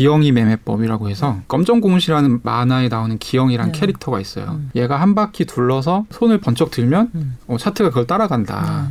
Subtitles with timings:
[0.00, 3.78] 기영이 매매법이라고 해서 검정고무신이라는 만화에 나오는 기영이란 네.
[3.78, 4.52] 캐릭터가 있어요.
[4.52, 4.70] 음.
[4.74, 7.36] 얘가 한 바퀴 둘러서 손을 번쩍 들면 음.
[7.46, 8.56] 어, 차트가 그걸 따라간다.
[8.56, 8.90] 아.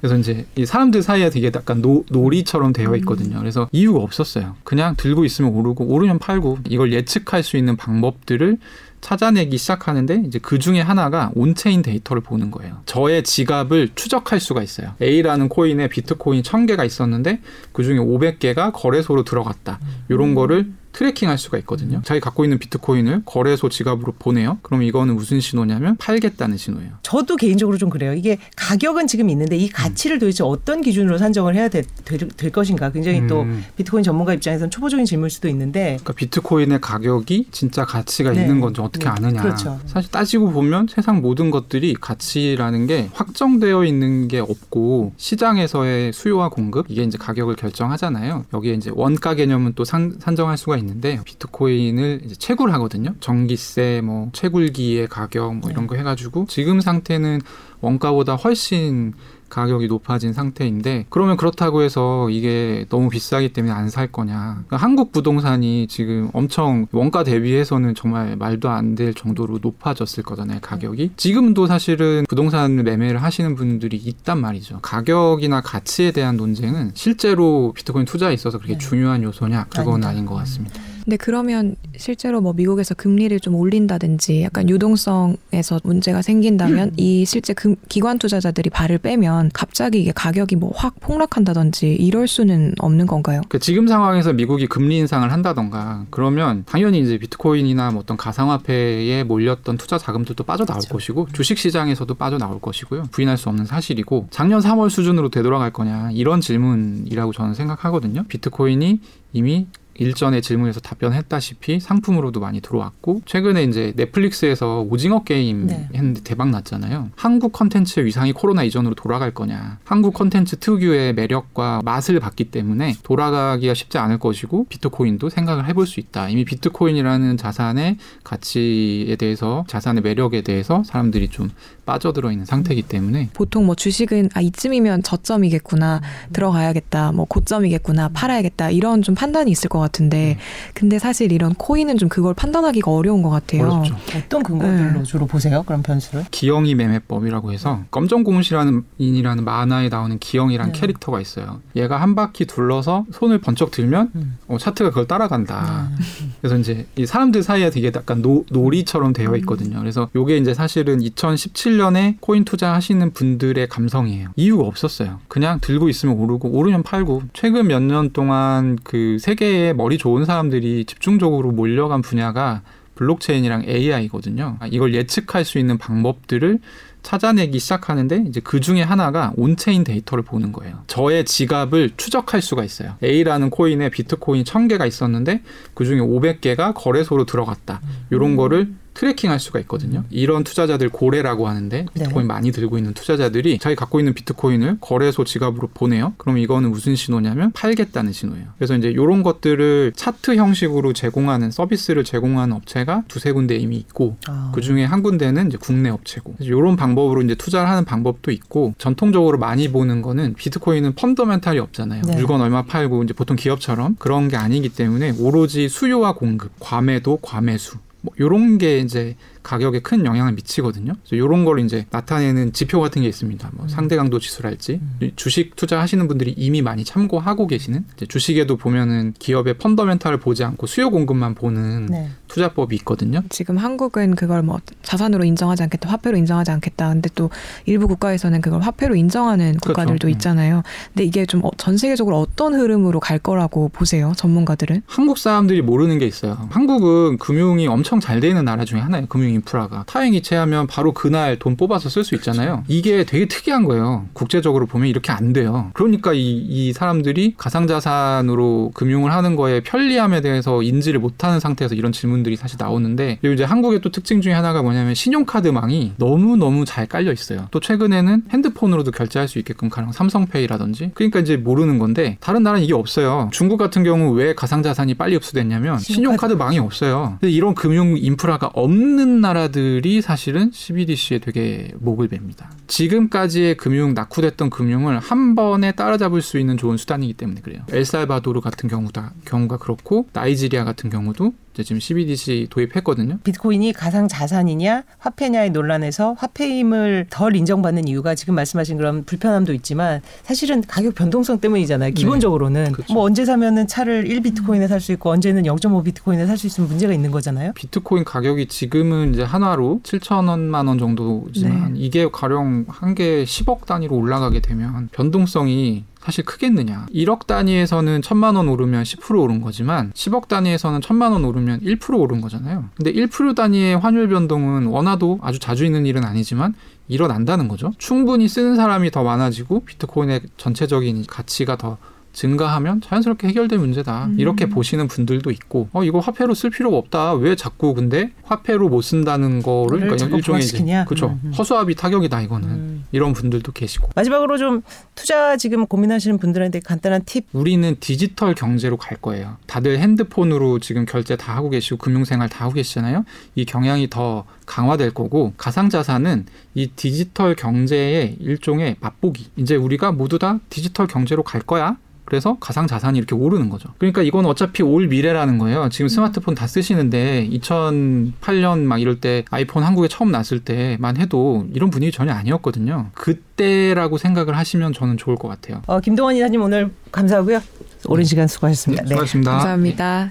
[0.00, 2.96] 그래서 이제 이 사람들 사이에 되게 약간 노, 놀이처럼 되어 음.
[2.96, 3.38] 있거든요.
[3.38, 4.56] 그래서 이유가 없었어요.
[4.64, 8.58] 그냥 들고 있으면 오르고 오르면 팔고 이걸 예측할 수 있는 방법들을
[9.00, 12.78] 찾아내기 시작하는데 이제 그 중에 하나가 on-chain 데이터를 보는 거예요.
[12.86, 14.92] 저의 지갑을 추적할 수가 있어요.
[15.00, 17.40] A라는 코인에 비트코인 1000개가 있었는데
[17.72, 19.80] 그 중에 500개가 거래소로 들어갔다.
[20.08, 22.02] 이런 거를 트래킹할 수가 있거든요.
[22.04, 24.58] 자기 갖고 있는 비트코인을 거래소 지갑으로 보내요.
[24.62, 26.90] 그럼 이거는 무슨 신호냐면 팔겠다는 신호예요.
[27.02, 28.12] 저도 개인적으로 좀 그래요.
[28.14, 32.90] 이게 가격은 지금 있는데 이 가치를 도대체 어떤 기준으로 산정을 해야 될, 될, 될 것인가.
[32.90, 33.64] 굉장히 또 음.
[33.76, 38.42] 비트코인 전문가 입장에서는 초보적인 질문일 수도 있는데 그러니까 비트코인의 가격이 진짜 가치가 네.
[38.42, 39.10] 있는 건지 어떻게 네.
[39.10, 39.42] 아느냐.
[39.42, 39.80] 그렇죠.
[39.86, 46.86] 사실 따지고 보면 세상 모든 것들이 가치라는 게 확정되어 있는 게 없고 시장에서의 수요와 공급
[46.88, 48.46] 이게 이제 가격을 결정하잖아요.
[48.52, 53.14] 여기에 이제 원가 개념은 또 산, 산정할 수가 있는데 비트코인을 이제 채굴 하거든요.
[53.20, 57.40] 전기세, 뭐 채굴기의 가격 뭐 이런 거 해가지고 지금 상태는
[57.80, 59.12] 원가보다 훨씬
[59.48, 64.62] 가격이 높아진 상태인데 그러면 그렇다고 해서 이게 너무 비싸기 때문에 안 살 거냐.
[64.68, 71.12] 그러니까 한국 부동산이 지금 엄청 원가 대비해서는 정말 말도 안 될 정도로 높아졌을 거잖아요 가격이.
[71.16, 74.78] 지금도 사실은 부동산 매매를 하시는 분들이 있단 말이죠.
[74.82, 78.78] 가격이나 가치에 대한 논쟁은 실제로 비트코인 투자에 있어서 그렇게 네.
[78.78, 80.04] 중요한 요소냐 그건.
[80.04, 86.92] 아닌 것 같습니다 근데 그러면 실제로 뭐 미국에서 금리를 좀 올린다든지 약간 유동성에서 문제가 생긴다면
[86.96, 92.74] 이 실제 금, 기관 투자자들이 발을 빼면 갑자기 이게 가격이 뭐 확 폭락한다든지 이럴 수는
[92.78, 93.42] 없는 건가요?
[93.48, 99.76] 그 지금 상황에서 미국이 금리 인상을 한다던가 그러면 당연히 이제 비트코인이나 뭐 어떤 가상화폐에 몰렸던
[99.76, 100.94] 투자 자금들도 빠져나올 그렇죠.
[100.94, 103.04] 것이고 주식 시장에서도 빠져나올 것이고요.
[103.10, 108.24] 부인할 수 없는 사실이고 작년 3월 수준으로 되돌아갈 거냐 이런 질문이라고 저는 생각하거든요.
[108.28, 109.00] 비트코인이
[109.32, 109.66] 이미
[110.00, 115.88] 일전에 질문에서 답변했다시피 상품으로도 많이 들어왔고 최근에 이제 넷플릭스에서 오징어 게임 네.
[115.94, 117.10] 했는데 대박 났잖아요.
[117.16, 119.78] 한국 컨텐츠의 위상이 코로나 이전으로 돌아갈 거냐.
[119.84, 126.00] 한국 컨텐츠 특유의 매력과 맛을 봤기 때문에 돌아가기가 쉽지 않을 것이고 비트코인도 생각을 해볼 수
[126.00, 126.30] 있다.
[126.30, 131.50] 이미 비트코인이라는 자산의 가치에 대해서 자산의 매력에 대해서 사람들이 좀
[131.84, 136.00] 빠져들어 있는 상태이기 때문에 보통 뭐 주식은 아 이쯤이면 저점이겠구나
[136.32, 140.36] 들어가야겠다 뭐 고점이겠구나 팔아야겠다 이런 좀 판단이 있을 것 같 은데
[140.74, 143.62] 근데 사실 이런 코인은 좀 그걸 판단하기가 어려운 것 같아요.
[143.62, 143.96] 어렵죠.
[144.16, 145.02] 어떤 근거들로 네.
[145.02, 145.62] 주로 보세요?
[145.64, 146.24] 그럼 변수를?
[146.30, 150.80] 기영이 매매법이라고 해서 검정고무시라는 인이라는 만화에 나오는 기영이란 네.
[150.80, 151.60] 캐릭터가 있어요.
[151.76, 154.38] 얘가 한 바퀴 둘러서 손을 번쩍 들면 음.
[154.48, 155.56] 어, 차트가 그걸 따라간다.
[155.56, 155.90] 아.
[156.40, 159.78] 그래서 이제 이 사람들 사이에 되게 약간 노, 놀이처럼 되어 있거든요.
[159.78, 164.30] 그래서 요게 이제 사실은 2017년에 코인 투자하시는 분들의 감성이에요.
[164.36, 165.20] 이유가 없었어요.
[165.28, 170.84] 그냥 들고 있으면 오르고 오르면 팔고 최근 몇 년 동안 그 세계에 머리 좋은 사람들이
[170.84, 172.62] 집중적으로 몰려간 분야가
[172.94, 174.58] 블록체인이랑 AI거든요.
[174.70, 176.58] 이걸 예측할 수 있는 방법들을
[177.02, 180.82] 찾아내기 시작하는데 이제 그 중에 하나가 on-chain 데이터를 보는 거예요.
[180.86, 182.94] 저의 지갑을 추적할 수가 있어요.
[183.02, 185.42] A라는 코인에 비트코인 1000개가 있었는데
[185.74, 187.80] 그 중에 500개가 거래소로 들어갔다.
[188.10, 190.04] 이런 거를 트래킹할 수가 있거든요.
[190.10, 195.70] 이런 투자자들 고래라고 하는데 비트코인 많이 들고 있는 투자자들이 자기 갖고 있는 비트코인을 거래소 지갑으로
[195.72, 196.12] 보내요.
[196.18, 198.48] 그럼 이거는 무슨 신호냐면 팔겠다는 신호예요.
[198.58, 204.52] 그래서 이제 이런 것들을 차트 형식으로 제공하는 서비스를 제공하는 업체가 두세 군데 이미 있고 아.
[204.54, 209.38] 그 중에 한 군데는 이제 국내 업체고 이런 방법으로 이제 투자를 하는 방법도 있고 전통적으로
[209.38, 212.02] 많이 보는 거는 비트코인은 펀더멘탈이 없잖아요.
[212.02, 212.16] 네.
[212.16, 217.78] 물건 얼마 팔고 이제 보통 기업처럼 그런 게 아니기 때문에 오로지 수요와 공급, 과매도 과매수
[218.02, 220.94] 뭐 요런 게 이제 가격에 큰 영향을 미치거든요.
[221.02, 223.48] 그래서 요런 걸 이제 나타내는 지표 같은 게 있습니다.
[223.48, 223.52] 음.
[223.56, 229.54] 뭐 상대 강도 지수랄지 이 주식 투자하시는 분들이 이미 많이 참고하고 계시는 주식에도 보면은 기업의
[229.54, 232.08] 펀더멘탈을 보지 않고 수요 공급만 보는 네.
[232.28, 233.22] 투자법이 있거든요.
[233.28, 236.90] 지금 한국은 그걸 뭐 자산으로 인정하지 않겠다, 화폐로 인정하지 않겠다.
[236.90, 237.30] 근데 또
[237.66, 240.10] 일부 국가에서는 그걸 화폐로 인정하는 국가들도 음.
[240.10, 240.62] 있잖아요.
[240.92, 244.82] 근데 이게 좀 전 세계적으로 어떤 흐름으로 갈 거라고 보세요, 전문가들은?
[244.86, 246.48] 한국 사람들이 모르는 게 있어요.
[246.50, 249.06] 한국은 금융이 엄청 잘 되는 나라 중에 하나예요.
[249.06, 249.84] 금융 인프라가.
[249.86, 252.64] 타행 이체하면 바로 그날 돈 뽑아서 쓸 수 있잖아요.
[252.68, 254.06] 이게 되게 특이한 거예요.
[254.12, 255.70] 국제적으로 보면 이렇게 안 돼요.
[255.74, 262.36] 그러니까 이, 이 사람들이 가상자산으로 금융을 하는 거에 편리함에 대해서 인지를 못하는 상태에서 이런 질문들이
[262.36, 267.12] 사실 나오는데 그리고 이제 한국의 또 특징 중에 하나가 뭐냐면 신용카드망이 너무 너무 잘 깔려
[267.12, 267.46] 있어요.
[267.50, 272.74] 또 최근에는 핸드폰으로도 결제할 수 있게끔 가능 삼성페이라든지 그러니까 이제 모르는 건데 다른 나라는 이게
[272.74, 273.30] 없어요.
[273.32, 277.16] 중국 같은 경우 왜 가상자산이 빨리 흡수됐냐면 신용카드망이 없어요.
[277.20, 282.50] 근데 이런 금융 인프라가 없는 나라들이 사실은 CBDC에 되게 목을 맵니다.
[282.70, 287.62] 지금까지의 금융 낙후됐던 금융을 한 번에 따라잡을 수 있는 좋은 수단이기 때문에 그래요.
[287.70, 293.18] 엘살바도르 같은 경우다 경우가 그렇고 나이지리아 같은 경우도 이제 지금 CBDC 도입했거든요.
[293.24, 300.62] 비트코인이 가상 자산이냐 화폐냐의 논란에서 화폐임을 덜 인정받는 이유가 지금 말씀하신 그런 불편함도 있지만 사실은
[300.62, 301.92] 가격 변동성 때문이잖아요.
[301.94, 302.70] 기본적으로는 네.
[302.70, 302.94] 그렇죠.
[302.94, 307.10] 뭐 언제 사면은 차를 1비트코인에 살 수 있고 언제는 0.5비트코인에 살 수 있으면 문제가 있는
[307.10, 307.52] 거잖아요.
[307.54, 313.94] 비트코인 가격이 지금은 이제 한화로 7천 원만 원 정도지만 이게 가령 한 개 10억 단위로
[313.96, 316.86] 올라가게 되면 변동성이 사실 크겠느냐.
[316.94, 322.20] 1억 단위에서는 천만 원 오르면 10% 오른 거지만 10억 단위에서는 천만 원 오르면 1% 오른
[322.20, 322.64] 거잖아요.
[322.76, 326.54] 근데 1% 단위의 환율 변동은 원화도 아주 자주 있는 일은 아니지만
[326.88, 327.72] 일어난다는 거죠.
[327.78, 331.76] 충분히 쓰는 사람이 더 많아지고 비트코인의 전체적인 가치가 더
[332.12, 334.06] 증가하면 자연스럽게 해결될 문제다.
[334.06, 334.16] 음.
[334.18, 337.14] 이렇게 보시는 분들도 있고, 어, 이거 화폐로 쓸 필요가 없다.
[337.14, 340.58] 왜 자꾸 근데 화폐로 못 쓴다는 거를, 자꾸 일종의 이제?
[340.86, 341.08] 그렇죠.
[341.08, 341.32] 음, 음.
[341.32, 342.48] 허수아비 타격이다, 이거는.
[342.48, 342.84] 음.
[342.92, 343.90] 이런 분들도 계시고.
[343.94, 344.62] 마지막으로 좀
[344.94, 347.26] 투자 지금 고민하시는 분들한테 간단한 팁.
[347.32, 349.36] 우리는 디지털 경제로 갈 거예요.
[349.46, 353.04] 다들 핸드폰으로 지금 결제 다 하고 계시고 금융생활 다 하고 계시잖아요.
[353.34, 359.28] 이 경향이 더 강화될 거고 가상자산은 이 디지털 경제의 일종의 맛보기.
[359.36, 361.76] 이제 우리가 모두 다 디지털 경제로 갈 거야.
[362.10, 363.68] 그래서 가상 자산이 이렇게 오르는 거죠.
[363.78, 365.68] 그러니까 이건 어차피 올 미래라는 거예요.
[365.70, 371.70] 지금 스마트폰 다 쓰시는데 2008년 막 이럴 때 아이폰 한국에 처음 났을 때만 해도 이런
[371.70, 372.90] 분위기 전혀 아니었거든요.
[372.94, 375.62] 그때라고 생각을 하시면 저는 좋을 것 같아요.
[375.66, 377.40] 어, 김동원 이사님 오늘 감사하고요.
[377.86, 378.82] 오랜 시간 수고하셨습니다.
[378.82, 379.30] 네, 수고하셨습니다.
[379.30, 380.08] 감사합니다.